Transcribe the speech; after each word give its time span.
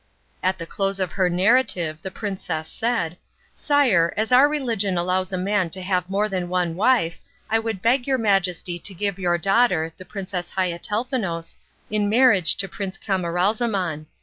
At 0.41 0.57
the 0.57 0.65
close 0.65 0.99
of 0.99 1.11
her 1.11 1.29
narrative 1.29 2.01
the 2.01 2.09
princess 2.09 2.67
said, 2.67 3.17
"Sire, 3.53 4.11
as 4.17 4.31
our 4.31 4.49
religion 4.49 4.97
allows 4.97 5.31
a 5.31 5.37
man 5.37 5.69
to 5.69 5.81
have 5.83 6.09
more 6.09 6.27
than 6.27 6.49
one 6.49 6.75
wife, 6.75 7.19
I 7.51 7.59
would 7.59 7.83
beg 7.83 8.07
your 8.07 8.17
Majesty 8.17 8.79
to 8.79 8.95
give 8.95 9.19
your 9.19 9.37
daughter, 9.37 9.93
the 9.97 10.03
Princess 10.05 10.49
Haiatelnefous, 10.57 11.57
in 11.91 12.09
marriage 12.09 12.55
to 12.55 12.67
Prince 12.67 12.97
Camaralzaman. 12.97 14.07